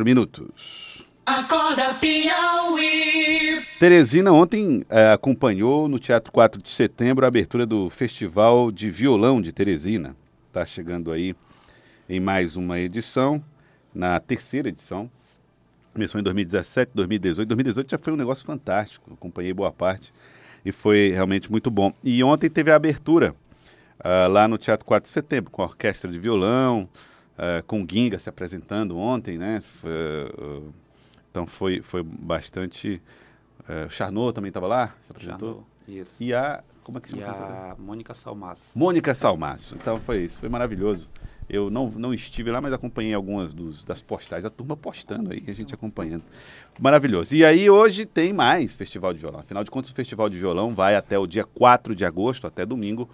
minutos. 0.00 1.04
Acorda 1.26 1.92
Piauí. 1.94 3.62
Teresina 3.78 4.32
ontem 4.32 4.86
eh, 4.88 5.12
acompanhou 5.12 5.86
no 5.86 5.98
Teatro 5.98 6.32
4 6.32 6.62
de 6.62 6.70
Setembro 6.70 7.26
a 7.26 7.28
abertura 7.28 7.66
do 7.66 7.90
Festival 7.90 8.72
de 8.72 8.90
Violão 8.90 9.42
de 9.42 9.52
Teresina. 9.52 10.16
Está 10.48 10.64
chegando 10.64 11.12
aí 11.12 11.36
em 12.08 12.18
mais 12.18 12.56
uma 12.56 12.80
edição, 12.80 13.44
na 13.94 14.18
terceira 14.18 14.70
edição. 14.70 15.10
Começou 15.92 16.18
em 16.18 16.24
2017, 16.24 16.92
2018. 16.94 17.46
2018 17.46 17.90
já 17.90 17.98
foi 17.98 18.14
um 18.14 18.16
negócio 18.16 18.46
fantástico, 18.46 19.12
acompanhei 19.12 19.52
boa 19.52 19.70
parte 19.70 20.12
e 20.64 20.72
foi 20.72 21.10
realmente 21.10 21.50
muito 21.50 21.70
bom. 21.70 21.92
E 22.02 22.24
ontem 22.24 22.48
teve 22.48 22.70
a 22.70 22.76
abertura 22.76 23.34
uh, 24.00 24.28
lá 24.30 24.48
no 24.48 24.56
Teatro 24.56 24.86
4 24.86 25.06
de 25.06 25.12
Setembro, 25.12 25.50
com 25.50 25.60
a 25.60 25.66
orquestra 25.66 26.10
de 26.10 26.18
violão, 26.18 26.88
uh, 27.42 27.62
com 27.64 27.82
o 27.82 27.86
Ginga 27.90 28.18
se 28.18 28.28
apresentando 28.28 28.96
ontem, 28.96 29.36
né? 29.36 29.62
Uh, 29.82 30.72
então 31.30 31.46
foi, 31.46 31.80
foi 31.82 32.02
bastante. 32.02 33.02
Uh, 33.60 33.86
o 33.86 33.90
Charnot 33.90 34.34
também 34.34 34.48
estava 34.48 34.66
lá, 34.66 34.94
se 35.06 35.10
apresentou. 35.10 35.48
Charnot, 35.48 36.00
isso. 36.00 36.16
E 36.20 36.32
a. 36.32 36.62
Como 36.84 36.98
é 36.98 37.00
que 37.00 37.10
chama? 37.10 37.22
E 37.22 37.24
a 37.24 37.76
Mônica 37.78 38.12
Salmaço. 38.14 38.60
Mônica 38.74 39.14
Salmaço. 39.14 39.76
Então 39.76 39.98
foi 39.98 40.24
isso, 40.24 40.38
foi 40.38 40.48
maravilhoso. 40.48 41.08
Eu 41.48 41.70
não, 41.70 41.90
não 41.90 42.14
estive 42.14 42.50
lá, 42.50 42.60
mas 42.60 42.72
acompanhei 42.72 43.12
algumas 43.12 43.52
dos, 43.52 43.84
das 43.84 44.00
postais, 44.00 44.44
a 44.44 44.50
turma 44.50 44.76
postando 44.76 45.32
aí, 45.32 45.44
a 45.46 45.52
gente 45.52 45.74
acompanhando. 45.74 46.22
Maravilhoso. 46.80 47.34
E 47.34 47.44
aí 47.44 47.68
hoje 47.68 48.06
tem 48.06 48.32
mais 48.32 48.74
Festival 48.74 49.12
de 49.12 49.18
Violão. 49.20 49.40
Afinal 49.40 49.62
de 49.62 49.70
contas, 49.70 49.90
o 49.90 49.94
Festival 49.94 50.30
de 50.30 50.38
Violão 50.38 50.74
vai 50.74 50.96
até 50.96 51.18
o 51.18 51.26
dia 51.26 51.44
4 51.44 51.94
de 51.94 52.04
agosto, 52.04 52.46
até 52.46 52.64
domingo, 52.64 53.08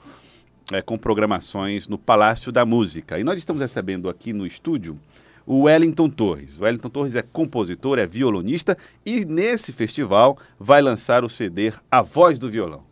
é, 0.72 0.82
com 0.82 0.98
programações 0.98 1.88
no 1.88 1.98
Palácio 1.98 2.52
da 2.52 2.64
Música. 2.64 3.18
E 3.18 3.24
nós 3.24 3.38
estamos 3.38 3.62
recebendo 3.62 4.08
aqui 4.08 4.32
no 4.32 4.46
estúdio 4.46 4.98
o 5.46 5.62
Wellington 5.62 6.10
Torres. 6.10 6.58
O 6.60 6.64
Wellington 6.64 6.90
Torres 6.90 7.14
é 7.14 7.22
compositor, 7.22 7.98
é 7.98 8.06
violonista 8.06 8.76
e 9.04 9.24
nesse 9.24 9.72
festival 9.72 10.36
vai 10.58 10.82
lançar 10.82 11.24
o 11.24 11.28
CD 11.28 11.72
A 11.90 12.02
Voz 12.02 12.38
do 12.38 12.50
Violão. 12.50 12.82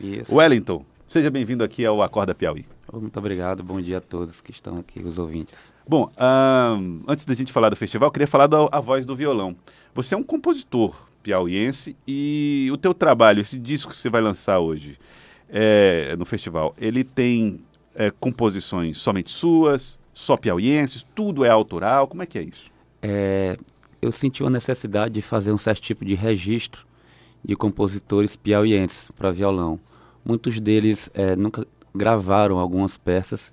Isso. 0.00 0.34
Wellington, 0.34 0.84
seja 1.06 1.30
bem-vindo 1.30 1.64
aqui 1.64 1.84
ao 1.86 2.02
Acorda 2.02 2.34
Piauí. 2.34 2.66
Muito 2.92 3.18
obrigado, 3.18 3.62
bom 3.62 3.80
dia 3.80 3.98
a 3.98 4.00
todos 4.00 4.40
que 4.40 4.50
estão 4.50 4.78
aqui, 4.78 5.00
os 5.00 5.18
ouvintes. 5.18 5.74
Bom, 5.88 6.10
um, 6.78 7.00
antes 7.08 7.24
da 7.24 7.34
gente 7.34 7.52
falar 7.52 7.70
do 7.70 7.76
festival, 7.76 8.08
eu 8.08 8.12
queria 8.12 8.28
falar 8.28 8.46
da 8.46 8.68
A 8.70 8.80
Voz 8.80 9.06
do 9.06 9.16
Violão. 9.16 9.56
Você 9.94 10.14
é 10.14 10.18
um 10.18 10.22
compositor 10.22 11.08
piauiense 11.22 11.96
e 12.06 12.68
o 12.70 12.76
teu 12.76 12.92
trabalho, 12.92 13.40
esse 13.40 13.58
disco 13.58 13.92
que 13.92 13.96
você 13.96 14.10
vai 14.10 14.20
lançar 14.20 14.58
hoje 14.58 14.98
é, 15.48 16.14
no 16.16 16.24
festival, 16.24 16.74
ele 16.78 17.04
tem 17.04 17.60
é, 17.94 18.10
composições 18.10 18.98
somente 18.98 19.30
suas, 19.30 19.98
só 20.12 20.36
piauienses, 20.36 21.04
tudo 21.14 21.44
é 21.44 21.50
autoral, 21.50 22.06
como 22.06 22.22
é 22.22 22.26
que 22.26 22.38
é 22.38 22.42
isso? 22.42 22.70
É, 23.02 23.56
eu 24.00 24.12
senti 24.12 24.42
uma 24.42 24.50
necessidade 24.50 25.14
de 25.14 25.22
fazer 25.22 25.52
um 25.52 25.58
certo 25.58 25.82
tipo 25.82 26.04
de 26.04 26.14
registro 26.14 26.86
de 27.44 27.54
compositores 27.54 28.36
piauienses 28.36 29.10
para 29.16 29.30
violão. 29.30 29.78
Muitos 30.24 30.58
deles 30.58 31.10
é, 31.12 31.36
nunca 31.36 31.66
gravaram 31.94 32.58
algumas 32.58 32.96
peças 32.96 33.52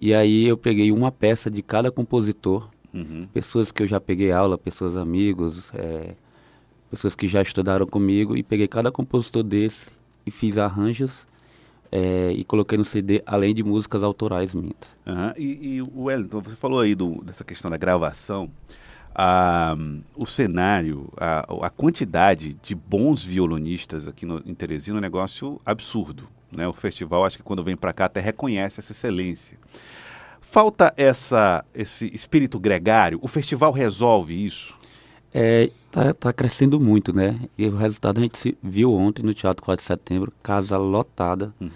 e 0.00 0.12
aí 0.14 0.46
eu 0.46 0.56
peguei 0.56 0.90
uma 0.90 1.12
peça 1.12 1.50
de 1.50 1.62
cada 1.62 1.90
compositor, 1.90 2.68
uhum. 2.92 3.24
pessoas 3.32 3.70
que 3.70 3.82
eu 3.82 3.86
já 3.86 4.00
peguei 4.00 4.32
aula, 4.32 4.58
pessoas 4.58 4.96
amigos, 4.96 5.70
é, 5.74 6.14
pessoas 6.90 7.14
que 7.14 7.28
já 7.28 7.42
estudaram 7.42 7.86
comigo 7.86 8.36
e 8.36 8.42
peguei 8.42 8.66
cada 8.66 8.90
compositor 8.90 9.42
desse 9.42 9.90
e 10.26 10.30
fiz 10.30 10.58
arranjos 10.58 11.26
é, 11.92 12.32
e 12.32 12.44
coloquei 12.44 12.78
no 12.78 12.84
CD, 12.84 13.22
além 13.26 13.54
de 13.54 13.62
músicas 13.62 14.02
autorais 14.02 14.54
minhas. 14.54 14.96
Uhum. 15.06 15.32
E, 15.36 15.76
e 15.76 15.82
o 15.82 16.04
Wellington, 16.04 16.40
você 16.40 16.56
falou 16.56 16.80
aí 16.80 16.94
do, 16.94 17.22
dessa 17.24 17.42
questão 17.42 17.70
da 17.70 17.76
gravação. 17.76 18.50
Ah, 19.12 19.76
o 20.14 20.24
cenário, 20.24 21.12
a, 21.16 21.40
a, 21.66 21.70
quantidade 21.70 22.56
de 22.62 22.76
bons 22.76 23.24
violonistas 23.24 24.06
aqui 24.06 24.24
no, 24.24 24.40
em 24.46 24.54
Teresina 24.54 24.98
é 24.98 24.98
um 24.98 25.02
negócio 25.02 25.60
absurdo. 25.66 26.28
Né? 26.52 26.66
O 26.68 26.72
festival, 26.72 27.24
acho 27.24 27.36
que 27.36 27.42
quando 27.42 27.64
vem 27.64 27.76
para 27.76 27.92
cá, 27.92 28.04
até 28.04 28.20
reconhece 28.20 28.78
essa 28.78 28.92
excelência. 28.92 29.58
Falta 30.40 30.92
essa, 30.96 31.64
esse 31.74 32.12
espírito 32.14 32.58
gregário? 32.58 33.18
O 33.20 33.28
festival 33.28 33.72
resolve 33.72 34.46
isso? 34.46 34.76
É, 35.32 35.70
tá, 35.90 36.12
tá 36.12 36.32
crescendo 36.32 36.80
muito, 36.80 37.12
né? 37.12 37.38
E 37.56 37.66
o 37.66 37.76
resultado 37.76 38.18
a 38.18 38.22
gente 38.22 38.56
viu 38.62 38.94
ontem 38.94 39.22
no 39.22 39.32
Teatro 39.32 39.64
4 39.64 39.82
de 39.82 39.86
Setembro, 39.86 40.32
casa 40.42 40.76
lotada. 40.76 41.54
Uhum. 41.60 41.70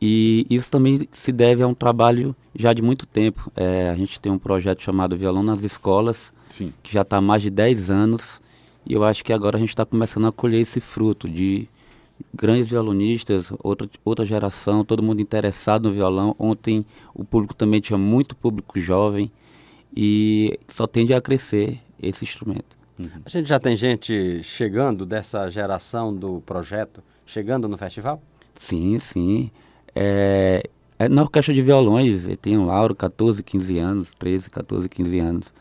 E 0.00 0.46
isso 0.48 0.70
também 0.70 1.08
se 1.12 1.32
deve 1.32 1.62
a 1.62 1.66
um 1.66 1.74
trabalho 1.74 2.34
já 2.54 2.72
de 2.72 2.82
muito 2.82 3.06
tempo. 3.06 3.50
É, 3.56 3.90
a 3.90 3.96
gente 3.96 4.20
tem 4.20 4.30
um 4.30 4.38
projeto 4.38 4.82
chamado 4.82 5.16
Violão 5.16 5.42
nas 5.42 5.62
Escolas, 5.62 6.32
Sim. 6.48 6.72
que 6.82 6.92
já 6.92 7.02
está 7.02 7.16
há 7.16 7.20
mais 7.20 7.42
de 7.42 7.50
10 7.50 7.90
anos. 7.90 8.40
E 8.86 8.94
eu 8.94 9.04
acho 9.04 9.24
que 9.24 9.32
agora 9.32 9.56
a 9.56 9.60
gente 9.60 9.70
está 9.70 9.84
começando 9.84 10.26
a 10.26 10.32
colher 10.32 10.60
esse 10.60 10.80
fruto 10.80 11.28
de 11.28 11.68
grandes 12.32 12.66
violonistas, 12.66 13.52
outra, 13.62 13.88
outra 14.04 14.24
geração, 14.24 14.84
todo 14.84 15.02
mundo 15.02 15.20
interessado 15.20 15.88
no 15.88 15.94
violão. 15.94 16.34
Ontem 16.38 16.86
o 17.12 17.24
público 17.24 17.54
também 17.54 17.80
tinha 17.80 17.98
muito 17.98 18.36
público 18.36 18.80
jovem 18.80 19.30
e 19.94 20.58
só 20.68 20.86
tende 20.86 21.12
a 21.12 21.20
crescer 21.20 21.80
esse 22.00 22.24
instrumento. 22.24 22.77
Uhum. 22.98 23.22
A 23.24 23.28
gente 23.28 23.48
já 23.48 23.58
tem 23.58 23.76
gente 23.76 24.42
chegando 24.42 25.06
dessa 25.06 25.48
geração 25.50 26.14
do 26.14 26.40
projeto, 26.40 27.02
chegando 27.24 27.68
no 27.68 27.78
festival? 27.78 28.22
Sim, 28.54 28.98
sim. 28.98 29.50
É, 29.94 30.62
é 30.98 31.08
na 31.08 31.22
orquestra 31.22 31.54
de 31.54 31.62
violões, 31.62 32.26
tem 32.42 32.58
um 32.58 32.66
Lauro, 32.66 32.94
14, 32.94 33.42
15 33.42 33.78
anos, 33.78 34.12
13, 34.18 34.50
14, 34.50 34.88
15 34.88 35.18
anos. 35.18 35.54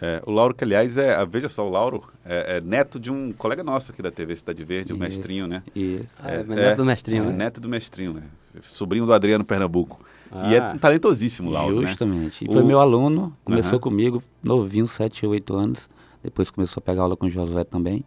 É, 0.00 0.22
o 0.24 0.30
Lauro, 0.30 0.54
que 0.54 0.62
aliás 0.62 0.96
é, 0.96 1.24
veja 1.26 1.48
só, 1.48 1.66
o 1.66 1.70
Lauro 1.70 2.04
é, 2.24 2.58
é, 2.58 2.60
neto 2.60 3.00
de 3.00 3.10
um 3.10 3.32
colega 3.32 3.64
nosso 3.64 3.90
aqui 3.90 4.00
da 4.00 4.10
TV 4.10 4.36
Cidade 4.36 4.62
Verde, 4.62 4.92
o 4.92 4.94
isso, 4.94 5.02
Mestrinho, 5.02 5.46
né? 5.48 5.62
Isso. 5.74 6.06
Ah, 6.20 6.30
é, 6.30 6.44
neto 6.44 6.76
do 6.76 6.84
Mestrinho, 6.84 7.24
né? 7.24 7.32
Neto 7.32 7.60
do 7.60 7.68
Mestrinho, 7.68 8.12
né? 8.12 8.22
Sobrinho 8.62 9.06
do 9.06 9.12
Adriano 9.12 9.44
Pernambuco. 9.44 9.98
Ah. 10.30 10.50
E 10.50 10.54
é 10.54 10.62
um 10.62 10.78
talentosíssimo, 10.78 11.50
Lauro, 11.50 11.80
né? 11.80 11.88
Justamente. 11.88 12.44
Né? 12.44 12.50
E 12.50 12.52
foi 12.52 12.62
o... 12.62 12.66
meu 12.66 12.78
aluno, 12.78 13.34
começou 13.44 13.74
uhum. 13.74 13.80
comigo, 13.80 14.22
novinho, 14.42 14.86
7, 14.86 15.26
8 15.26 15.56
anos. 15.56 15.90
Depois 16.28 16.50
começou 16.50 16.80
a 16.80 16.84
pegar 16.84 17.02
aula 17.02 17.16
com 17.16 17.26
o 17.26 17.30
Josué 17.30 17.64
também. 17.64 18.04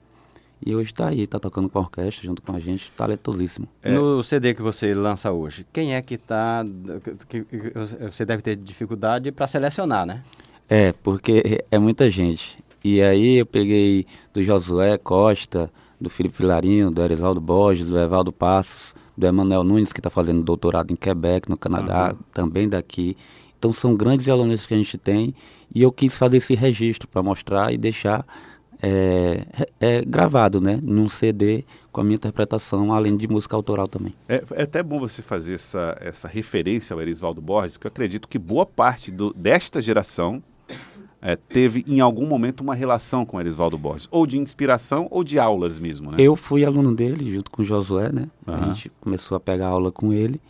E 0.64 0.76
hoje 0.76 0.92
está 0.92 1.08
aí, 1.08 1.24
está 1.24 1.40
tocando 1.40 1.68
com 1.68 1.80
a 1.80 1.82
orquestra, 1.82 2.24
junto 2.24 2.40
com 2.44 2.56
a 2.56 2.60
gente, 2.60 2.92
talentosíssimo. 2.92 3.68
É. 3.82 3.92
No 3.92 4.22
CD 4.22 4.54
que 4.54 4.62
você 4.62 4.94
lança 4.94 5.32
hoje, 5.32 5.66
quem 5.74 5.96
é 5.96 6.02
que 6.04 6.14
está. 6.14 6.64
Que, 7.28 7.44
que, 7.44 7.74
você 8.12 8.24
deve 8.24 8.44
ter 8.44 8.56
dificuldade 8.56 9.32
para 9.32 9.48
selecionar, 9.48 10.06
né? 10.06 10.24
É, 10.70 10.94
porque 10.94 11.64
é 11.72 11.80
muita 11.80 12.12
gente. 12.12 12.64
E 12.84 13.02
aí 13.02 13.38
eu 13.40 13.46
peguei 13.46 14.06
do 14.32 14.44
Josué 14.44 15.00
Costa, 15.00 15.72
do 16.00 16.12
Felipe 16.12 16.38
Filarinho, 16.38 16.92
do 16.92 17.02
Erisaldo 17.02 17.42
Borges, 17.42 17.88
do 17.88 17.98
Evaldo 17.98 18.32
Passos, 18.32 18.94
do 19.18 19.26
Emanuel 19.26 19.64
Nunes, 19.64 19.92
que 19.92 20.00
está 20.00 20.12
fazendo 20.12 20.44
doutorado 20.44 20.92
em 20.92 20.96
Quebec, 20.96 21.50
no 21.50 21.58
Canadá, 21.58 22.12
uhum. 22.12 22.20
também 22.32 22.70
daqui. 22.70 23.18
Então 23.62 23.72
são 23.72 23.96
grandes 23.96 24.26
violonistas 24.26 24.66
que 24.66 24.74
a 24.74 24.78
gente 24.78 24.98
tem 24.98 25.36
e 25.72 25.84
eu 25.84 25.92
quis 25.92 26.18
fazer 26.18 26.38
esse 26.38 26.56
registro 26.56 27.08
para 27.08 27.22
mostrar 27.22 27.72
e 27.72 27.78
deixar 27.78 28.26
é, 28.82 29.46
é, 29.80 30.04
gravado, 30.04 30.60
né, 30.60 30.80
num 30.84 31.08
CD 31.08 31.64
com 31.92 32.02
a 32.02 32.04
minha 32.04 32.16
interpretação, 32.16 32.92
além 32.92 33.16
de 33.16 33.28
música 33.28 33.56
autoral 33.56 33.88
também. 33.88 34.14
É, 34.28 34.44
é 34.54 34.64
até 34.64 34.82
bom 34.82 35.00
você 35.00 35.22
fazer 35.22 35.54
essa, 35.54 35.96
essa 36.02 36.28
referência 36.28 36.96
ao 36.96 37.02
Erisvaldo 37.04 37.40
Borges, 37.40 37.78
que 37.78 37.86
eu 37.86 37.90
acredito 37.90 38.28
que 38.28 38.40
boa 38.40 38.66
parte 38.66 39.12
do, 39.12 39.32
desta 39.32 39.80
geração 39.80 40.42
é, 41.22 41.36
teve 41.36 41.86
em 41.88 42.00
algum 42.00 42.26
momento 42.26 42.62
uma 42.62 42.74
relação 42.74 43.28
com 43.28 43.40
Erisvaldo 43.40 43.78
Borges, 43.78 44.08
ou 44.10 44.26
de 44.26 44.40
inspiração 44.40 45.08
ou 45.12 45.24
de 45.24 45.38
aulas 45.38 45.80
mesmo, 45.80 46.10
né? 46.10 46.18
Eu 46.18 46.36
fui 46.36 46.66
aluno 46.66 46.96
dele 46.96 47.32
junto 47.32 47.52
com 47.52 47.62
o 47.62 47.66
Josué, 47.66 48.12
né? 48.12 48.28
Uhum. 48.48 48.56
A 48.56 48.74
gente 48.74 48.92
começou 49.00 49.38
a 49.38 49.40
pegar 49.40 49.68
aula 49.68 49.92
com 49.92 50.12
ele 50.12 50.42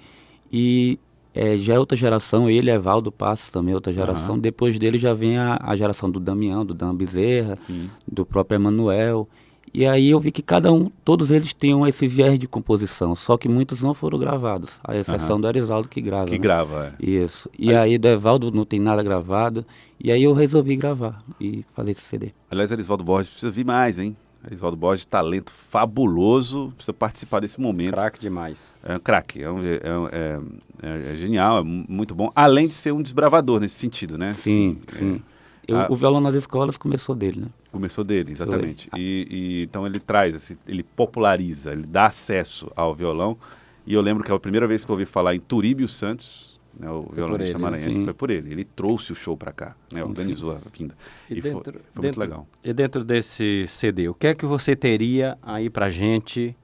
e 0.50 0.98
é, 1.34 1.58
já 1.58 1.76
é 1.76 1.80
outra 1.80 1.98
geração, 1.98 2.50
ele 2.50 2.70
é 2.70 2.78
Valdo 2.78 3.12
Passos 3.12 3.50
também, 3.50 3.74
outra 3.74 3.94
geração. 3.94 4.36
Uhum. 4.36 4.42
Depois 4.42 4.78
dele 4.78 4.98
já 4.98 5.14
vem 5.14 5.38
a, 5.38 5.60
a, 5.62 5.76
geração 5.78 6.10
do 6.10 6.20
Damião, 6.20 6.66
do 6.66 6.74
Dan 6.74 6.94
Bezerra, 6.94 7.56
Sim. 7.56 7.90
do 8.06 8.26
próprio 8.26 8.56
Emanuel. 8.56 9.28
E 9.74 9.86
aí 9.86 10.10
eu 10.10 10.20
vi 10.20 10.32
que 10.32 10.42
cada 10.42 10.74
um, 10.74 10.92
todos 11.06 11.32
eles 11.32 11.54
tinham 11.54 11.88
esse 11.88 12.06
viés 12.06 12.38
de 12.38 12.46
composição, 12.46 13.16
só 13.16 13.38
que 13.38 13.48
muitos 13.48 13.82
não 13.82 13.94
foram 13.94 14.20
gravados, 14.20 14.72
a 14.84 14.98
exceção 14.98 15.38
uhum. 15.38 15.42
do 15.42 15.48
Erivaldo 15.48 15.88
que 15.88 16.02
grava. 16.02 16.26
Que 16.26 16.34
né? 16.34 16.40
grava, 16.40 16.94
é. 17.00 17.06
Isso. 17.06 17.50
E 17.58 17.70
aí... 17.70 17.94
aí 17.94 17.98
do 17.98 18.10
Evaldo 18.10 18.52
não 18.52 18.66
tem 18.66 18.82
nada 18.82 19.02
gravado, 19.02 19.66
e 19.98 20.12
aí 20.12 20.24
eu 20.24 20.34
resolvi 20.34 20.76
gravar 20.76 21.24
e 21.40 21.64
fazer 21.74 21.92
esse 21.92 22.02
CD. 22.02 22.32
Aliás, 22.50 22.70
Erisvaldo 22.70 23.06
Borges 23.06 23.30
precisa 23.30 23.50
vir 23.50 23.66
mais, 23.66 23.98
hein? 23.98 24.18
Erisvaldo 24.46 24.76
Borges, 24.76 25.06
talento 25.06 25.52
fabuloso, 25.52 26.74
precisa 26.76 26.94
participar 26.94 27.40
desse 27.40 27.62
momento. 27.62 27.94
Craque 27.94 28.20
demais. 28.20 28.74
É 28.84 28.96
um 28.96 29.00
craque, 29.00 29.44
é, 29.44 29.52
um, 29.52 29.64
é, 29.64 29.80
é, 30.12 31.14
é, 31.14 31.18
genial, 31.18 31.60
é 31.60 31.64
muito 31.64 32.16
bom. 32.16 32.32
Além 32.36 32.68
de 32.68 32.74
ser 32.74 32.92
um 32.92 33.02
desbravador 33.02 33.60
nesse 33.60 33.76
sentido, 33.76 34.18
né? 34.18 34.34
Sim, 34.34 34.80
sim. 34.88 34.98
sim. 34.98 35.22
Eu, 35.68 35.78
a... 35.78 35.92
O 35.92 35.96
violão 35.96 36.20
nas 36.20 36.34
escolas 36.34 36.76
começou 36.76 37.14
dele, 37.14 37.42
né? 37.42 37.48
Começou 37.72 38.04
dele, 38.04 38.32
exatamente. 38.32 38.90
E, 38.98 39.28
e, 39.30 39.64
então 39.64 39.86
ele 39.86 40.00
traz, 40.00 40.36
assim, 40.36 40.58
ele 40.68 40.84
populariza, 40.84 41.72
ele 41.72 41.84
dá 41.84 42.08
acesso 42.08 42.70
ao 42.76 42.96
violão. 42.96 43.38
E 43.86 43.94
eu 43.94 44.02
lembro 44.02 44.24
que 44.24 44.32
a 44.32 44.40
primeira 44.40 44.68
vez 44.68 44.84
que 44.84 44.92
eu 44.92 44.94
ouvi 44.94 45.06
falar 45.06 45.36
em 45.36 45.40
Turíbio 45.40 45.88
Santos, 45.88 46.51
né, 46.80 46.90
o 46.90 47.04
violonista 47.14 47.58
ele, 47.58 47.64
maranhense, 47.64 47.94
sim. 47.94 48.04
foi 48.06 48.14
por 48.14 48.30
ele. 48.30 48.52
Ele 48.52 48.64
trouxe 48.64 49.12
o 49.12 49.16
show 49.16 49.36
para 49.38 49.52
cá, 49.52 49.76
né, 49.92 50.02
Sim, 50.02 50.08
organizou 50.10 50.52
a 50.52 50.60
vinda. 50.76 50.96
E, 51.30 51.38
E, 51.38 51.42
foi- 51.42 51.52
dentro, 51.52 51.72
foi, 51.74 51.82
muito 51.82 52.02
dentro- 52.02 52.22
legal. 52.22 52.48
E 52.64 52.74
dentro 52.74 53.04
desse 53.04 53.66
CD, 53.68 54.08
o 54.10 54.14
que 54.14 54.28
é 54.28 54.34
que 54.34 54.46
você 54.46 54.76
teria 54.76 55.38
aí 55.42 55.70
pra 55.70 55.90
gente 55.90 56.56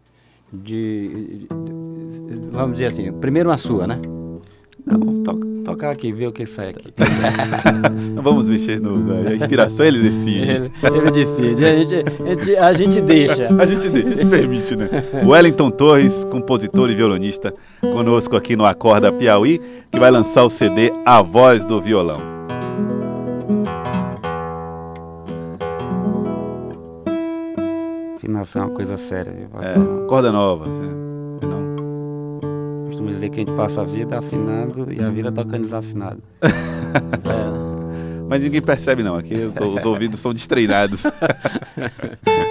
de, 0.52 1.10
de- 1.10 1.48
de- 1.48 2.50
vamos 2.52 2.74
dizer 2.74 2.86
assim, 2.88 3.12
primeiro 3.20 3.50
uma 3.50 3.58
sua, 3.58 3.86
né? 3.88 4.00
Não, 4.86 5.24
to, 5.24 5.57
tocar 5.68 5.92
aqui, 5.92 6.14
ver 6.14 6.28
o 6.28 6.32
que 6.32 6.46
sai 6.46 6.70
aqui. 6.70 6.94
Não 8.14 8.24
vamos 8.24 8.48
mexer 8.48 8.80
no, 8.80 8.98
na 9.24 9.36
inspiração, 9.36 9.86
ele 9.86 10.00
decide. 10.00 10.50
Ele, 10.50 10.72
ele 10.84 11.12
decide, 11.12 11.66
a 11.66 11.76
gente, 11.76 11.96
a 11.96 12.36
gente, 12.36 12.56
a 12.56 12.74
gente 12.74 13.02
deixa. 13.02 13.50
A 13.54 13.66
gente 13.66 13.90
deixa, 13.90 14.14
a 14.14 14.14
gente 14.14 14.28
permite, 14.28 14.76
né? 14.78 14.90
Wellington 15.26 15.70
Torres, 15.70 16.24
compositor 16.26 16.90
e 16.90 16.96
violonista, 16.96 17.54
conosco 17.82 18.38
aqui 18.38 18.56
no 18.56 18.66
Acorda 18.66 19.12
Piauí, 19.12 19.60
que 19.92 20.00
vai 20.00 20.10
lançar 20.10 20.46
o 20.46 20.50
CD 20.50 20.90
A 21.06 21.22
Voz 21.22 21.66
do 21.66 21.82
Violão. 21.82 22.22
Afinação 28.16 28.62
é 28.62 28.66
uma 28.66 28.74
coisa 28.74 28.96
séria, 28.96 29.34
viu? 29.34 29.50
É, 29.62 30.08
corda 30.08 30.32
nova. 30.32 30.66
Costumo 33.08 33.14
dizer 33.14 33.30
que 33.30 33.36
a 33.36 33.40
gente 33.40 33.56
passa 33.56 33.82
a 33.82 33.86
vida 33.86 34.20
afinado 34.20 34.92
e 34.92 35.02
a 35.02 35.10
vida 35.10 35.32
tocando 35.32 35.62
desafinado. 35.62 36.22
É. 36.98 38.28
Mas 38.30 38.44
ninguém 38.44 38.62
percebe 38.62 39.04
não, 39.04 39.16
aqui 39.16 39.36
os, 39.36 39.54
os 39.76 39.86
ouvidos 39.86 40.20
são 40.20 40.34
destreinados. 40.34 41.04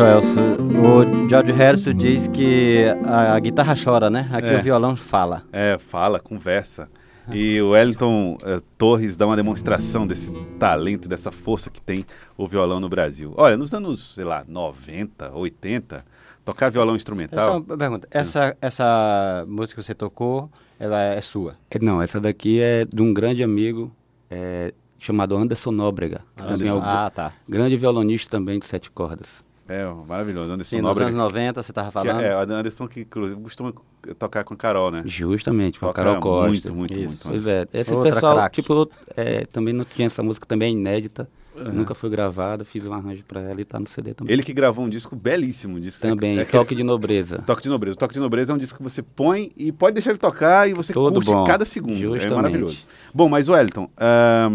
Joelso, 0.00 0.40
o 0.40 1.28
George 1.28 1.52
Harrison 1.52 1.92
diz 1.92 2.26
que 2.26 2.86
a, 3.04 3.34
a 3.34 3.38
guitarra 3.38 3.74
chora, 3.76 4.08
né? 4.08 4.30
Aqui 4.32 4.46
É. 4.48 4.58
o 4.58 4.62
violão 4.62 4.96
fala. 4.96 5.42
É, 5.52 5.76
fala, 5.78 6.18
conversa. 6.18 6.88
E 7.30 7.60
o 7.60 7.72
Wellington 7.72 8.38
eh, 8.42 8.62
Torres 8.78 9.14
dá 9.14 9.26
uma 9.26 9.36
demonstração 9.36 10.06
desse 10.06 10.32
talento, 10.58 11.06
dessa 11.06 11.30
força 11.30 11.68
que 11.68 11.82
tem 11.82 12.06
o 12.34 12.48
violão 12.48 12.80
no 12.80 12.88
Brasil. 12.88 13.34
Olha, 13.36 13.58
nos 13.58 13.74
anos, 13.74 14.14
sei 14.14 14.24
lá, 14.24 14.42
90, 14.48 15.32
80, 15.34 16.02
tocar 16.46 16.70
violão 16.70 16.94
Só 16.94 16.96
instrumental. 16.96 17.58
uma 17.58 17.76
pergunta, 17.76 18.08
essa, 18.10 18.56
essa 18.58 19.44
música 19.46 19.82
que 19.82 19.86
você 19.86 19.94
tocou, 19.94 20.50
ela 20.78 20.98
é 21.02 21.20
sua? 21.20 21.56
É, 21.70 21.78
Não, 21.78 22.00
essa 22.00 22.18
daqui 22.18 22.58
é 22.58 22.86
de 22.86 23.02
um 23.02 23.12
grande 23.12 23.42
amigo 23.42 23.92
é, 24.30 24.72
chamado 24.98 25.36
Anderson 25.36 25.72
Nóbrega. 25.72 26.22
que 26.34 26.42
também 26.42 26.68
é 26.68 26.72
o 26.72 26.80
ah, 26.82 27.12
tá. 27.14 27.34
grande 27.46 27.76
violonista 27.76 28.30
também 28.30 28.58
de 28.58 28.64
sete 28.64 28.90
cordas. 28.90 29.44
É, 29.70 29.86
maravilhoso. 30.06 30.50
Anderson 30.50 30.76
Sim, 30.76 30.82
nos 30.82 30.98
anos 30.98 31.14
90 31.14 31.62
você 31.62 31.70
estava 31.70 31.86
que 31.88 31.92
falando? 31.92 32.20
é, 32.24 32.36
o 32.36 32.40
Anderson 32.40 32.88
que 32.88 33.02
inclusive 33.02 33.40
costuma 33.40 33.72
tocar 34.18 34.42
com 34.42 34.54
a 34.54 34.56
Carol, 34.56 34.90
né? 34.90 35.02
Justamente, 35.06 35.78
com 35.78 35.88
a 35.88 35.92
Carol 35.94 36.18
Costa. 36.20 36.48
muito, 36.48 36.74
muito, 36.74 36.98
Isso. 36.98 37.28
muito. 37.28 37.42
Pois 37.42 37.46
é, 37.46 37.68
esse 37.72 37.94
Outra 37.94 38.12
pessoal, 38.12 38.34
craque. 38.34 38.60
tipo, 38.62 38.90
é, 39.16 39.46
também 39.46 39.72
não 39.72 39.84
tinha 39.84 40.06
essa 40.06 40.24
música 40.24 40.44
também 40.44 40.70
é 40.70 40.72
inédita, 40.72 41.28
nunca 41.72 41.94
foi 41.94 42.10
gravada, 42.10 42.64
fiz 42.64 42.84
um 42.84 42.92
arranjo 42.92 43.22
pra 43.28 43.40
ela 43.40 43.60
e 43.60 43.64
tá 43.64 43.78
no 43.78 43.86
CD 43.86 44.12
também. 44.12 44.32
Ele 44.32 44.42
que 44.42 44.52
gravou 44.52 44.84
um 44.84 44.88
disco 44.88 45.14
belíssimo. 45.14 45.76
Um 45.76 45.80
disco, 45.80 46.02
também, 46.02 46.38
é, 46.38 46.42
é 46.42 46.44
Toque 46.44 46.74
de 46.74 46.82
Nobreza. 46.82 47.38
Toque 47.46 47.62
de 47.62 47.68
Nobreza. 47.68 47.94
O 47.94 47.98
Toque 47.98 48.14
de 48.14 48.20
Nobreza 48.20 48.52
é 48.52 48.54
um 48.56 48.58
disco 48.58 48.78
que 48.78 48.82
você 48.82 49.02
põe 49.02 49.52
e 49.56 49.70
pode 49.70 49.94
deixar 49.94 50.10
ele 50.10 50.18
tocar 50.18 50.68
e 50.68 50.74
você 50.74 50.92
Todo 50.92 51.14
curte 51.14 51.30
bom. 51.30 51.44
cada 51.44 51.64
segundo. 51.64 51.96
É 51.96 52.00
Justamente. 52.00 52.34
maravilhoso. 52.34 52.82
Bom, 53.14 53.28
mas 53.28 53.48
Wellington, 53.48 53.88
ah, 53.96 54.48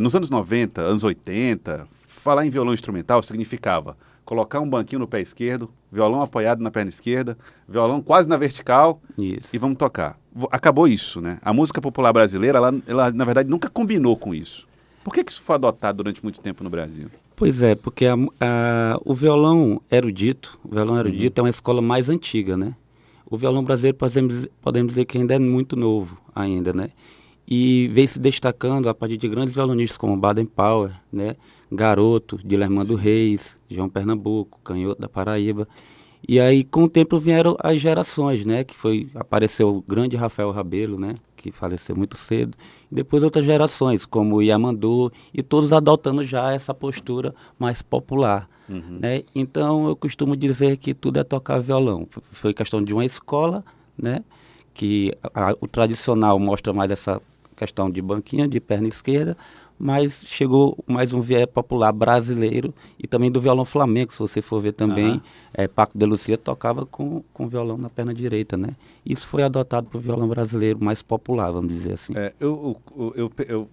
nos 0.00 0.16
anos 0.16 0.30
90, 0.30 0.80
anos 0.80 1.04
80, 1.04 1.86
falar 2.06 2.46
em 2.46 2.50
violão 2.50 2.72
instrumental 2.72 3.22
significava 3.22 3.96
colocar 4.32 4.60
um 4.60 4.68
banquinho 4.68 4.98
no 5.00 5.06
pé 5.06 5.20
esquerdo, 5.20 5.68
violão 5.92 6.22
apoiado 6.22 6.62
na 6.62 6.70
perna 6.70 6.88
esquerda, 6.88 7.36
violão 7.68 8.00
quase 8.00 8.30
na 8.30 8.38
vertical 8.38 8.98
Isso. 9.18 9.50
e 9.52 9.58
vamos 9.58 9.76
tocar. 9.76 10.18
Acabou 10.50 10.88
isso, 10.88 11.20
né? 11.20 11.38
A 11.42 11.52
música 11.52 11.82
popular 11.82 12.14
brasileira, 12.14 12.56
ela, 12.56 12.74
ela, 12.86 13.12
na 13.12 13.24
verdade 13.26 13.46
nunca 13.50 13.68
combinou 13.68 14.16
com 14.16 14.34
isso. 14.34 14.66
Por 15.04 15.12
que, 15.12 15.22
que 15.22 15.30
isso 15.30 15.42
foi 15.42 15.56
adotado 15.56 15.98
durante 15.98 16.22
muito 16.22 16.40
tempo 16.40 16.64
no 16.64 16.70
Brasil? 16.70 17.08
Pois 17.36 17.62
é, 17.62 17.74
porque 17.74 18.06
a- 18.06 18.14
a- 18.40 18.98
o 19.04 19.14
violão 19.14 19.82
erudito, 19.90 20.58
o 20.64 20.70
violão 20.74 20.98
erudito 20.98 21.38
é 21.38 21.44
uma 21.44 21.50
escola 21.50 21.82
mais 21.82 22.08
antiga, 22.08 22.56
né? 22.56 22.74
O 23.28 23.36
violão 23.36 23.62
brasileiro 23.62 23.98
podemos, 23.98 24.48
podemos 24.62 24.88
dizer 24.94 25.04
que 25.04 25.18
ainda 25.18 25.34
é 25.34 25.38
muito 25.38 25.76
novo 25.76 26.16
ainda, 26.34 26.72
né? 26.72 26.88
E 27.46 27.90
vem 27.92 28.06
se 28.06 28.18
destacando 28.18 28.88
a 28.88 28.94
partir 28.94 29.18
de 29.18 29.28
grandes 29.28 29.52
violonistas 29.52 29.98
como 29.98 30.16
Baden 30.16 30.46
Powell, 30.46 30.92
né? 31.12 31.36
Garoto, 31.74 32.38
Dilermando 32.44 32.94
Reis, 32.94 33.58
João 33.70 33.88
Pernambuco, 33.88 34.60
Canhoto 34.62 35.00
da 35.00 35.08
Paraíba. 35.08 35.66
E 36.28 36.38
aí, 36.38 36.62
com 36.62 36.84
o 36.84 36.88
tempo, 36.88 37.18
vieram 37.18 37.56
as 37.60 37.80
gerações, 37.80 38.44
né? 38.46 38.62
Que 38.62 38.76
foi, 38.76 39.08
apareceu 39.14 39.76
o 39.76 39.82
grande 39.82 40.14
Rafael 40.16 40.50
Rabelo, 40.52 40.98
né? 40.98 41.14
Que 41.36 41.50
faleceu 41.50 41.96
muito 41.96 42.16
cedo. 42.16 42.56
E 42.90 42.94
depois 42.94 43.22
outras 43.24 43.44
gerações, 43.44 44.06
como 44.06 44.36
o 44.36 44.42
Yamandu, 44.42 45.10
e 45.34 45.42
todos 45.42 45.72
adotando 45.72 46.22
já 46.22 46.52
essa 46.52 46.72
postura 46.72 47.34
mais 47.58 47.82
popular. 47.82 48.48
Né? 48.68 49.22
Então, 49.34 49.88
eu 49.88 49.96
costumo 49.96 50.36
dizer 50.36 50.76
que 50.76 50.94
tudo 50.94 51.18
é 51.18 51.24
tocar 51.24 51.58
violão. 51.58 52.06
Foi 52.30 52.54
questão 52.54 52.80
de 52.82 52.94
uma 52.94 53.04
escola, 53.04 53.64
né? 53.98 54.22
Que 54.72 55.12
a- 55.34 55.54
o 55.60 55.66
tradicional 55.66 56.38
mostra 56.38 56.72
mais 56.72 56.90
essa 56.90 57.20
questão 57.56 57.90
de 57.90 58.00
banquinha, 58.00 58.48
de 58.48 58.58
perna 58.60 58.88
esquerda, 58.88 59.36
mas 59.84 60.22
chegou 60.26 60.78
mais 60.86 61.12
um 61.12 61.20
viés 61.20 61.44
popular 61.44 61.90
brasileiro 61.90 62.72
e 62.96 63.08
também 63.08 63.32
do 63.32 63.40
violão 63.40 63.64
flamenco, 63.64 64.12
se 64.12 64.18
você 64.20 64.40
for 64.40 64.60
ver 64.60 64.74
também, 64.74 65.14
Aham. 65.14 65.22
é, 65.52 65.66
Paco 65.66 65.98
de 65.98 66.06
Lucia 66.06 66.38
tocava 66.38 66.86
com, 66.86 67.24
com 67.32 67.48
violão 67.48 67.76
na 67.76 67.90
perna 67.90 68.14
direita, 68.14 68.56
né? 68.56 68.76
Isso 69.04 69.26
foi 69.26 69.42
adotado 69.42 69.88
para 69.88 69.98
o 69.98 70.00
violão 70.00 70.28
brasileiro 70.28 70.78
mais 70.80 71.02
popular, 71.02 71.50
vamos 71.50 71.74
dizer 71.74 71.94
assim. 71.94 72.12
É, 72.16 72.32
eu- 72.38 72.80
eu- 73.16 73.32
eu- 73.48 73.68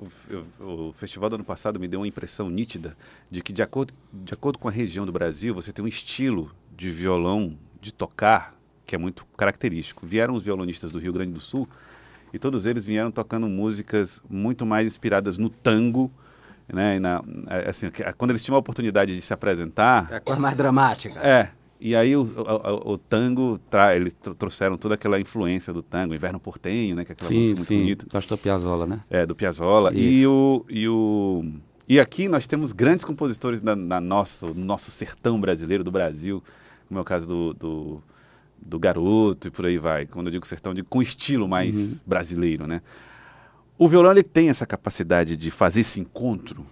o 0.60 0.94
festival 0.94 1.30
do 1.30 1.36
ano 1.36 1.44
passado 1.44 1.80
me 1.80 1.88
deu 1.88 2.00
uma 2.00 2.08
impressão 2.08 2.50
nítida 2.50 2.98
de 3.30 3.44
que, 3.44 3.54
de 3.54 3.62
acordo, 3.62 3.94
de 4.12 4.34
acordo 4.34 4.58
com 4.58 4.68
a 4.68 4.72
região 4.72 5.06
do 5.06 5.12
Brasil, 5.12 5.54
você 5.54 5.72
tem 5.72 5.86
um 5.86 5.88
estilo 5.88 6.50
de 6.76 6.90
violão, 6.90 7.56
de 7.80 7.94
tocar, 7.94 8.56
que 8.84 8.96
é 8.96 8.98
muito 8.98 9.28
característico. 9.38 10.08
Vieram 10.08 10.34
os 10.34 10.42
violonistas 10.44 10.92
do 10.92 10.98
Rio 10.98 11.14
Grande 11.14 11.34
do 11.34 11.40
Sul 11.40 11.70
e 12.34 12.40
todos 12.40 12.66
eles 12.66 12.86
vieram 12.86 13.12
tocando 13.12 13.48
músicas 13.48 14.22
muito 14.30 14.66
mais 14.66 14.88
inspiradas 14.88 15.38
no 15.38 15.50
tango 15.50 16.12
né? 16.72 16.98
E 16.98 17.00
na, 17.00 17.24
é, 17.48 17.70
assim, 17.70 17.90
que- 17.90 18.04
quando 18.14 18.30
eles 18.30 18.44
tinham 18.44 18.56
a 18.56 18.60
oportunidade 18.60 19.16
de 19.16 19.22
se 19.22 19.34
apresentar, 19.34 20.08
É 20.12 20.18
a 20.18 20.20
coisa 20.20 20.40
mais 20.40 20.56
dramática. 20.56 21.20
é. 21.20 21.50
E 21.82 21.96
aí 21.96 22.16
o, 22.16 22.22
o, 22.22 22.90
o- 22.92 22.92
o 22.94 22.98
tango, 23.00 23.58
tra, 23.72 23.96
eles 23.96 24.14
tro- 24.22 24.36
trouxeram 24.36 24.78
toda 24.78 24.94
aquela 24.96 25.20
influência 25.20 25.72
do 25.74 25.82
tango, 25.82 26.14
Inverno 26.14 26.40
Portenho, 26.40 26.96
né? 26.96 27.04
Que 27.06 27.12
é 27.12 27.14
aquela 27.14 27.30
Sim, 27.30 27.38
música 27.40 27.56
muito 27.56 27.68
sim. 27.68 27.76
bonita. 27.80 28.06
Pastor 28.12 28.38
Piazzolla, 28.38 28.86
né? 28.86 29.00
É, 29.10 29.26
do 29.26 29.34
Piazzolla. 29.36 29.92
E 29.96 30.28
o, 30.28 30.64
e 30.70 30.88
o. 30.88 31.44
E 31.88 32.00
aqui 32.00 32.28
nós 32.30 32.46
temos 32.46 32.72
grandes 32.72 33.04
compositores 33.04 33.62
na, 33.64 33.76
na 33.76 34.00
nossa, 34.00 34.46
no 34.46 34.54
nosso 34.66 34.92
sertão 34.92 35.40
brasileiro, 35.42 35.84
do 35.84 35.90
Brasil, 35.90 36.44
como 36.88 37.00
é 37.00 37.02
o 37.02 37.06
caso 37.06 37.26
do, 37.26 37.54
do, 37.56 38.04
do 38.62 38.80
Garoto 38.80 39.48
e 39.48 39.52
por 39.52 39.66
aí 39.66 39.78
vai. 39.78 40.06
Quando 40.06 40.28
eu 40.28 40.32
digo 40.32 40.48
sertão, 40.48 40.72
eu 40.72 40.76
digo 40.76 40.88
com 40.90 41.02
estilo 41.02 41.48
mais 41.48 42.02
brasileiro, 42.06 42.68
né? 42.68 42.82
O 43.78 43.88
violão 43.88 44.12
ele 44.12 44.24
tem 44.24 44.50
essa 44.50 44.66
capacidade 44.66 45.38
de 45.38 45.50
fazer 45.50 45.82
esse 45.82 46.00
encontro. 46.00 46.66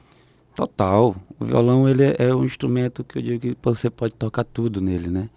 Total. 0.54 1.16
O 1.40 1.46
violão 1.46 1.88
ele 1.88 2.04
é, 2.04 2.16
é 2.18 2.36
um 2.36 2.44
instrumento 2.44 3.04
que 3.04 3.18
eu 3.18 3.22
digo 3.22 3.40
que 3.40 3.58
você 3.62 3.90
pode 3.90 4.14
tocar 4.16 4.44
tudo 4.44 4.82
nele, 4.82 5.10
né? 5.10 5.30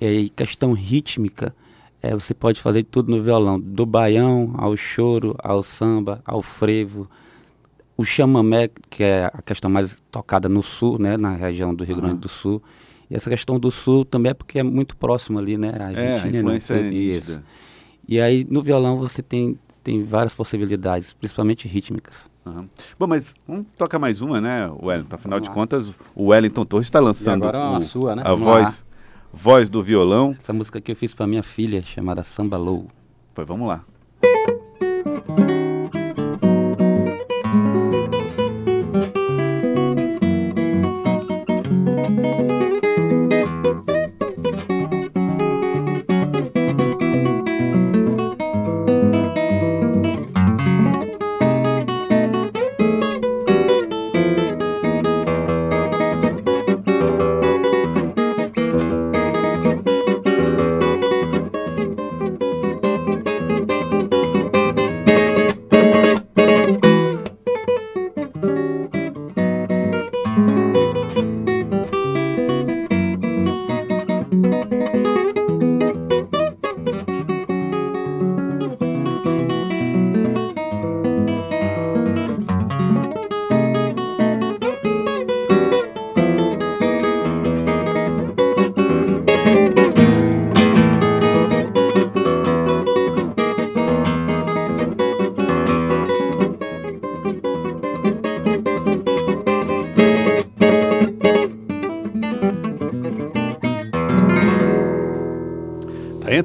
É, 0.00 0.12
e 0.12 0.28
questão 0.28 0.72
rítmica, 0.72 1.54
é, 2.02 2.12
você 2.12 2.34
pode 2.34 2.60
fazer 2.60 2.82
tudo 2.84 3.14
no 3.14 3.22
violão, 3.22 3.60
do 3.60 3.86
baião 3.86 4.54
ao 4.58 4.76
choro, 4.76 5.36
ao 5.38 5.62
samba, 5.62 6.20
ao 6.24 6.42
frevo. 6.42 7.08
O 7.96 8.04
chamamé, 8.04 8.68
que 8.90 9.04
é 9.04 9.30
a 9.32 9.40
questão 9.40 9.70
mais 9.70 9.96
tocada 10.10 10.48
no 10.48 10.62
sul, 10.62 10.98
né, 10.98 11.16
na 11.16 11.30
região 11.30 11.74
do 11.74 11.84
Rio 11.84 11.96
Grande 11.96 12.18
do 12.20 12.28
Sul. 12.28 12.60
E 13.12 13.14
essa 13.14 13.28
questão 13.28 13.60
do 13.60 13.70
sul 13.70 14.06
também 14.06 14.30
é 14.30 14.34
porque 14.34 14.58
é 14.58 14.62
muito 14.62 14.96
próximo 14.96 15.38
ali, 15.38 15.58
né? 15.58 15.68
A 15.68 15.72
É, 15.74 15.78
a 15.82 15.86
Argentina, 15.88 16.38
influência 16.38 16.80
né? 16.80 16.88
é 16.88 16.92
Isso. 16.94 17.40
E 18.08 18.18
aí 18.18 18.46
no 18.48 18.62
violão 18.62 18.96
você 18.96 19.22
tem, 19.22 19.58
tem 19.84 20.02
várias 20.02 20.32
possibilidades, 20.32 21.12
principalmente 21.12 21.68
rítmicas. 21.68 22.30
Aham. 22.46 22.68
Bom, 22.98 23.06
mas 23.06 23.34
vamos 23.46 23.66
tocar 23.76 23.98
mais 23.98 24.22
uma, 24.22 24.40
né, 24.40 24.66
Wellington? 24.82 25.14
Afinal 25.14 25.38
de 25.40 25.50
contas, 25.50 25.94
o 26.14 26.28
Wellington 26.28 26.64
Torres 26.64 26.86
está 26.86 27.00
lançando 27.00 27.44
agora 27.44 27.68
uma 27.68 27.78
o- 27.78 27.82
sua, 27.82 28.16
né? 28.16 28.22
a 28.24 28.30
Vamos 28.30 28.44
voz, 28.46 28.84
voz 29.30 29.68
do 29.68 29.82
violão. 29.82 30.34
Essa 30.42 30.52
música 30.54 30.80
que 30.80 30.90
eu 30.92 30.96
fiz 30.96 31.12
para 31.12 31.26
minha 31.26 31.42
filha, 31.42 31.82
chamada 31.82 32.22
Samba 32.22 32.56
Low. 32.56 32.88
Pois 33.34 33.46
vamos 33.46 33.68
lá. 33.68 33.84
Tá, 34.20 35.71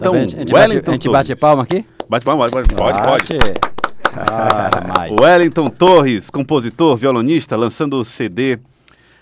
então, 0.09 0.13
Tá 0.13 0.19
vendo? 0.19 0.35
a 0.35 0.39
gente, 0.39 0.53
Wellington 0.53 0.75
bate, 0.77 0.89
a 0.89 0.93
gente 0.93 1.09
bate 1.09 1.35
palma 1.35 1.63
aqui? 1.63 1.85
Bate 2.09 2.25
palma, 2.25 2.49
pode, 2.49 2.73
pode, 2.75 3.03
pode. 3.03 3.39
Ah. 4.15 5.07
Wellington 5.19 5.67
Torres, 5.69 6.29
compositor, 6.29 6.95
violonista, 6.97 7.55
lançando 7.55 7.99
o 7.99 8.05
CD 8.05 8.57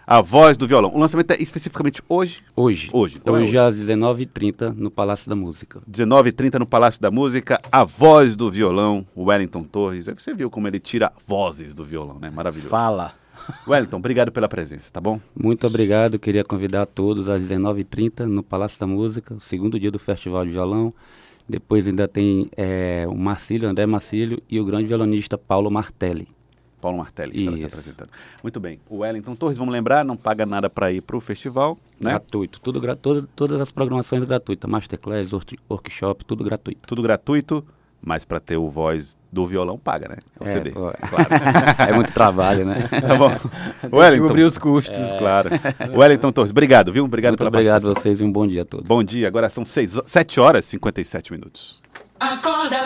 A 0.08 0.22
Voz 0.22 0.56
do 0.56 0.68
Violão. 0.68 0.92
O 0.94 1.00
lançamento 1.00 1.32
é 1.32 1.38
especificamente 1.42 2.02
hoje, 2.08 2.40
Hoje. 2.56 2.90
Hoje, 2.94 3.18
então 3.22 3.36
é 3.36 3.40
hoje 3.40 3.48
hoje. 3.50 3.58
às 3.58 3.76
19h30 3.76 4.74
no 4.76 4.90
Palácio 4.92 5.28
da 5.30 5.36
Música. 5.36 5.82
19h30 5.92 6.60
no 6.60 6.66
Palácio 6.66 7.02
da 7.02 7.10
Música, 7.12 7.60
A 7.72 7.84
Voz 7.84 8.36
do 8.36 8.50
Violão, 8.50 9.06
o 9.16 9.26
Wellington 9.26 9.64
Torres. 9.64 10.08
Aí 10.08 10.14
você 10.18 10.34
viu 10.34 10.50
como 10.50 10.68
ele 10.68 10.80
tira 10.80 11.12
vozes 11.28 11.74
do 11.74 11.84
violão, 11.84 12.18
né? 12.20 12.30
Maravilhoso. 12.30 12.70
Fala. 12.70 13.14
Wellington, 13.68 13.98
obrigado 13.98 14.32
pela 14.32 14.48
presença, 14.48 14.92
tá 14.92 15.00
bom? 15.02 15.20
Muito 15.36 15.66
obrigado. 15.68 16.18
Queria 16.20 16.44
convidar 16.44 16.86
todos 16.86 17.30
às 17.30 17.42
19h30 17.44 18.26
no 18.26 18.44
Palácio 18.44 18.80
da 18.80 18.88
Música, 18.88 19.34
o 19.34 19.40
segundo 19.40 19.80
dia 19.80 19.92
do 19.92 20.00
Festival 20.00 20.46
de 20.46 20.52
Violão. 20.52 20.94
Depois 21.48 21.86
ainda 21.86 22.08
tem 22.08 22.50
eh, 22.58 23.06
o 23.08 23.16
Marcílio, 23.16 23.70
André 23.70 23.86
Marcílio 23.86 24.42
e 24.50 24.60
o 24.60 24.66
grande 24.66 24.86
violonista 24.88 25.38
Paulo 25.38 25.70
Martelli. 25.70 26.28
Paulo 26.82 26.98
Martelli 27.00 27.38
estará 27.38 27.58
se 27.58 27.66
apresentando. 27.66 28.10
Muito 28.44 28.60
bem. 28.60 28.80
O 28.90 28.98
Wellington 28.98 29.36
Torres, 29.36 29.58
vamos 29.58 29.72
lembrar, 29.74 30.04
não 30.04 30.18
paga 30.18 30.46
nada 30.46 30.70
para 30.70 30.92
ir 30.92 31.02
para 31.02 31.16
o 31.18 31.20
festival, 31.20 31.78
né? 32.00 32.12
Gratuito. 32.12 32.60
Tudo 32.62 32.80
gra 32.82 32.96
todas, 32.96 33.26
todas 33.36 33.60
as 33.62 33.72
programações 33.72 34.24
gratuitas. 34.24 34.70
Masterclass, 34.70 35.32
work- 35.32 35.58
workshop, 35.70 36.26
tudo 36.26 36.44
gratuito. 36.44 36.88
Tudo 36.88 37.02
gratuito, 37.02 37.64
mas 38.06 38.24
para 38.24 38.40
ter 38.40 38.56
o 38.56 38.70
voz 38.70 39.18
do 39.32 39.46
violão 39.46 39.78
paga, 39.78 40.08
né? 40.08 40.18
É 40.40 40.44
o 40.44 40.48
CD. 40.48 40.70
pô, 40.70 40.94
Claro. 41.10 41.28
é 41.90 41.94
muito 41.94 42.14
trabalho, 42.14 42.66
né? 42.66 42.88
Tá 43.06 43.16
bom. 43.16 43.36
Wellington. 43.92 44.28
cobrir 44.28 44.44
os 44.44 44.58
custos. 44.58 45.12
Claro. 45.18 45.50
Wellington 45.94 46.32
Torres, 46.32 46.52
obrigado, 46.52 46.94
viu? 46.94 47.04
Obrigado 47.04 47.32
muito 47.32 47.40
pela 47.40 47.50
obrigado 47.50 47.90
a 47.90 47.94
vocês 47.96 48.22
e 48.22 48.24
um 48.24 48.32
bom 48.32 48.48
dia 48.48 48.62
a 48.62 48.66
todos. 48.66 48.88
Bom 48.88 49.04
dia, 49.04 49.28
agora 49.28 49.50
são 49.50 49.66
7 49.66 50.40
horas 50.40 50.66
e 50.66 50.70
57 50.70 51.34
minutos. 51.34 51.80
Acorda 52.20 52.78